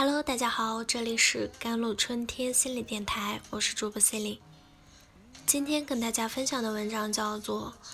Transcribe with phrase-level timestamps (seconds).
[0.00, 4.40] Hello，大家好，这里是甘露春天心理电台，我是主播 c e l i n e
[5.44, 7.74] 今天跟大家分享的文章叫做《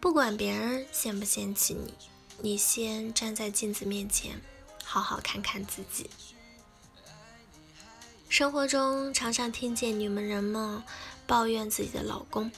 [0.00, 1.94] 不管别人嫌不嫌弃你，
[2.40, 4.40] 你先站在镜子面前，
[4.82, 6.10] 好好看看自己》。
[8.28, 10.82] 生活中常常听见女人们
[11.28, 12.50] 抱怨自己的老公：“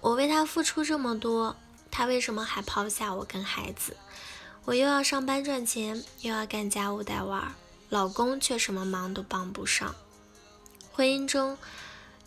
[0.00, 1.54] 我为他付出这么多，
[1.90, 3.94] 他为什么还抛下我跟孩子？
[4.64, 7.52] 我又要上班赚钱，又要干家务带娃儿。”
[7.94, 9.94] 老公却什么忙都帮不上。
[10.90, 11.56] 婚姻中，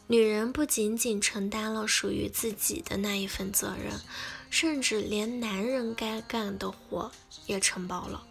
[0.08, 4.00] 女人不仅仅承担了属于自己的那一份责任，
[4.50, 7.12] 甚至连男人该干的活
[7.48, 8.24] 也承包了。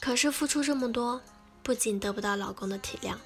[0.00, 1.20] 可是付出这么多，
[1.62, 3.16] 不仅得不到老公的体谅，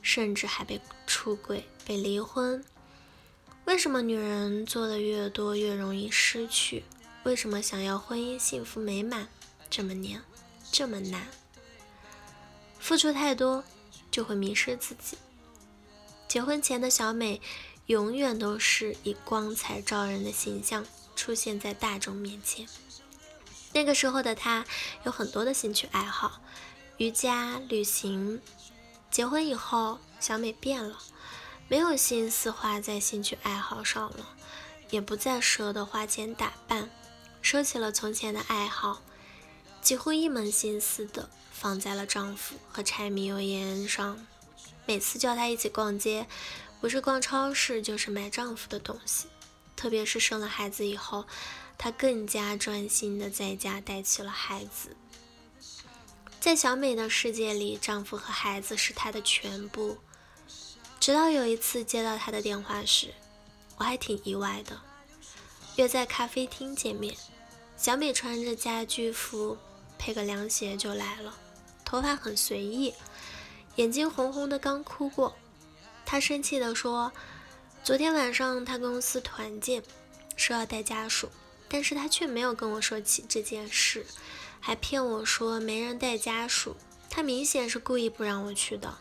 [0.00, 2.64] 甚至还被出轨、被离婚。
[3.66, 6.84] 为什么女人做的越多越容易失去？
[7.24, 9.28] 为什么想要婚姻幸福美满
[9.68, 10.22] 这么难，
[10.70, 11.26] 这么难？
[12.82, 13.62] 付出太多，
[14.10, 15.16] 就会迷失自己。
[16.26, 17.40] 结婚前的小美，
[17.86, 22.66] 永远都是以光彩照人的形象出现在大众面前。
[23.72, 24.66] 那个时候的她
[25.04, 26.40] 有很多的兴趣爱好，
[26.96, 28.42] 瑜伽、旅行。
[29.12, 30.98] 结婚以后，小美变了，
[31.68, 34.26] 没有心思花在兴趣爱好上了，
[34.90, 36.90] 也不再舍得花钱打扮，
[37.40, 39.02] 收起了从前的爱好，
[39.82, 41.28] 几乎一门心思的。
[41.52, 44.26] 放在了丈夫和柴米油盐上，
[44.84, 46.26] 每次叫他一起逛街，
[46.80, 49.28] 不是逛超市就是买丈夫的东西。
[49.76, 51.24] 特别是生了孩子以后，
[51.78, 54.96] 她更加专心的在家带起了孩子。
[56.40, 59.98] 在小美的世界里，丈夫和孩子是她的全部。
[60.98, 63.14] 直到有一次接到她的电话时，
[63.76, 64.80] 我还挺意外的。
[65.76, 67.16] 约在咖啡厅见面，
[67.76, 69.56] 小美穿着家居服，
[70.02, 71.38] 配个凉鞋就来了。
[71.84, 72.92] 头发很随意，
[73.76, 75.36] 眼睛红红的，刚哭过。
[76.04, 77.12] 他生气地说
[77.84, 79.80] ：“昨天晚上他公司团建，
[80.34, 81.30] 说要带家属，
[81.68, 84.04] 但是他却没有跟我说起这件事，
[84.58, 86.74] 还骗我说没人带家属。
[87.08, 88.98] 他明显是故意不让我去的，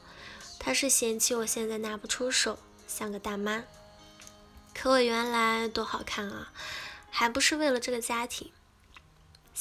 [0.60, 3.64] 他是嫌弃我现在拿不出手，像个大妈。
[4.76, 6.54] 可我原来多好看啊，
[7.10, 8.52] 还不是为了这个家庭。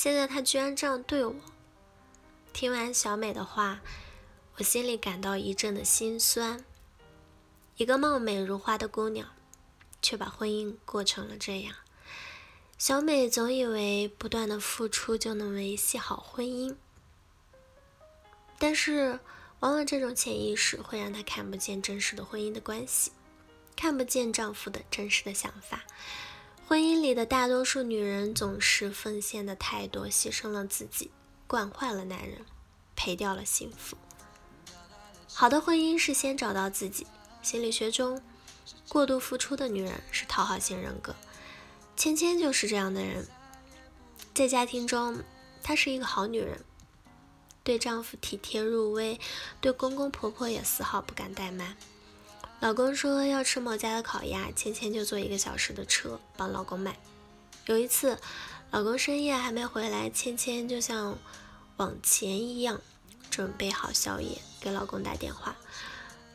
[0.03, 1.34] 现在他居然这样对我。”
[2.55, 3.83] 听完小美的话，
[4.56, 6.65] 我心里感到一阵的心酸。
[7.77, 9.28] 一个貌美如花的姑娘，
[10.00, 11.75] 却把婚姻过成了这样。
[12.78, 16.75] 小美总以为不断的付出就能维系好婚姻，
[18.59, 19.21] 但是
[19.59, 23.12] 往往这种潜意识会让她看不见真实的婚姻的关系，
[23.77, 25.84] 看不见丈夫的真实的想法。
[26.70, 31.10] 婚姻里的大多数女人总是奉献的太多，牺牲了自己。
[31.48, 32.47] 惯坏了男人，
[32.94, 33.97] 赔掉了幸福。
[35.26, 37.08] 好的婚姻是先找到自己。
[37.42, 38.22] 心理学中，
[38.88, 41.16] 过度付出的女人是讨好型人格。
[41.97, 43.26] 芊芊就是这样的人。
[44.32, 45.25] 在家庭中，
[45.64, 46.64] 她是一个好女人，
[47.64, 49.19] 对丈夫体贴入微，
[49.60, 51.76] 对公公婆婆也丝毫不敢怠慢。
[52.60, 56.97] 老公说要吃某家的烤鸭，芊芊就坐一个小时的车帮老公买。
[57.66, 58.19] 有一次。
[58.72, 61.19] 老公深夜还没回来，芊芊就像
[61.76, 62.81] 往前一样
[63.28, 65.56] 准备好宵夜，给老公打电话。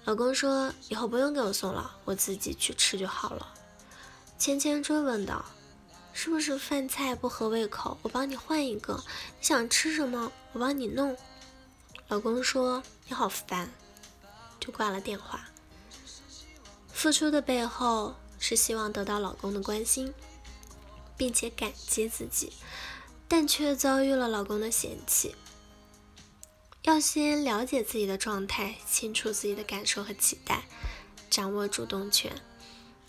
[0.03, 3.53] 老公说：“以后不用给我送了，我自己去吃就好了。”
[4.38, 5.46] 芊芊追问道
[6.12, 7.97] ：“是不是饭菜不合胃口？
[8.02, 9.02] 我帮你换一个。
[9.40, 10.30] 你想吃什么？
[10.52, 11.16] 我帮你弄。”
[12.09, 13.72] 老公说：“你好烦。”
[14.59, 15.40] 就挂了电话。
[17.06, 20.12] 付出的背后是希望得到老公的关心。
[21.16, 22.52] 并且感激自己，
[23.28, 25.36] 但却遭遇了老公的嫌弃。
[26.82, 30.66] 要先了解自己的状态，清楚自己的感受和期待，
[31.30, 32.42] 掌握主动权，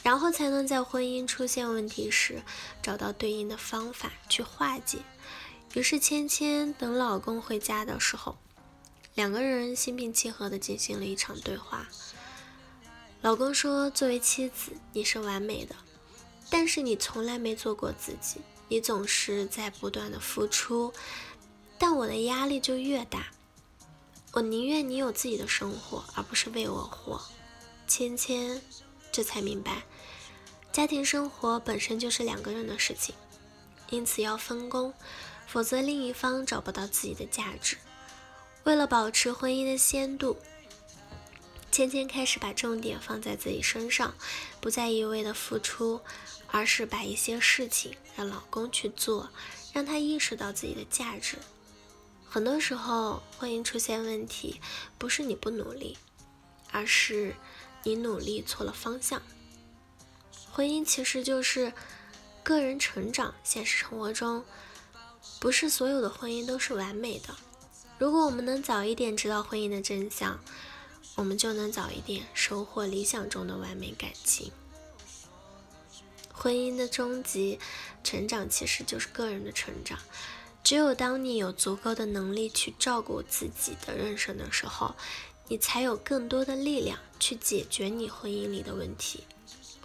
[0.03, 2.43] 然后才能在婚姻出现问题时
[2.83, 4.99] 找到对应的方法去化解。
[5.73, 8.37] 于是，芊芊等老公回家的时候，
[9.15, 11.89] 两个人心平气和地进行了一场对话。
[13.27, 15.75] 老公说：“作为妻子，你是完美的。”
[16.49, 20.93] 但是你从来没做过自己，你总是在不断的付出，
[21.77, 23.27] 但我的压力就越大。
[24.31, 27.21] 我宁愿你有自己的生活，而不是为我活。
[27.89, 28.63] 芊芊
[29.11, 29.83] 这才明白，
[30.71, 33.13] 家庭生活本身就是两个人的事情，
[33.91, 34.95] 因此要分工，
[35.49, 37.77] 否则另一方找不到自己的价值。
[38.63, 40.37] 为了保持婚姻的鲜度。
[41.77, 44.15] 芊芊开始把重点放在自己身上，
[44.63, 46.01] 不再一味的付出，
[46.47, 49.29] 而是把一些事情让老公去做，
[49.75, 51.37] 让他意识到自己的价值。
[52.27, 54.59] 很多时候，婚姻出现问题，
[54.97, 55.99] 不是你不努力，
[56.71, 57.37] 而是
[57.83, 59.21] 你努力错了方向。
[60.51, 61.75] 婚姻其实就是
[62.43, 63.35] 个人成长。
[63.45, 64.47] 现实生活中，
[65.39, 67.37] 不是所有的婚姻都是完美的。
[67.99, 70.41] 如果我们能早一点知道婚姻的真相，
[71.17, 74.53] 我们就能早一点收获理想中的完美感情。
[76.33, 77.59] 婚姻的终极
[78.05, 79.99] 成长其实就是个人的成长。
[80.63, 84.95] 只有当你有足够的能力去照顾自己的人生的时候，
[85.49, 89.25] 你才有更多的力量去解决你婚姻里的问题。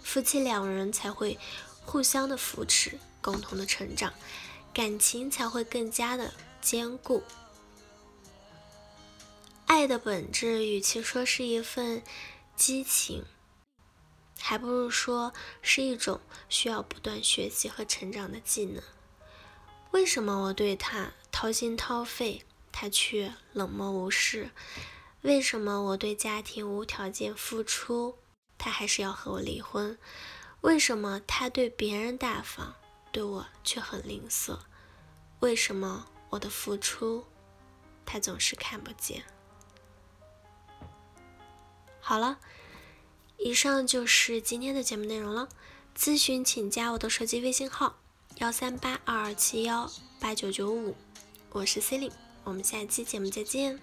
[0.02, 1.38] 夫妻两人才会
[1.84, 4.12] 互相的扶持，共同的成长，
[4.74, 7.22] 感情才会更加的坚固。
[9.74, 12.02] 爱的本质，与其说是一份
[12.54, 13.24] 激情，
[14.38, 15.32] 还不如说
[15.62, 16.20] 是一种
[16.50, 18.82] 需要不断学习和成长的技能。
[19.90, 24.50] 为什么我对他掏心掏肺，他却冷漠无视？
[25.22, 28.18] 为什么我对家庭无条件付出，
[28.58, 29.98] 他还是要和我离婚？
[30.60, 32.76] 为什么他对别人大方，
[33.10, 34.58] 对我却很吝啬？
[35.40, 37.24] 为什么我的付出，
[38.04, 39.24] 他总是看不见？
[42.04, 42.38] 好了，
[43.38, 45.48] 以上就是今天的节目内容了。
[45.96, 47.96] 咨询请加我的手机微信号：
[48.38, 49.88] 幺三八二二七幺
[50.18, 50.96] 八九九五，
[51.50, 53.78] 我是 C e l i n e 我们下期节目再见。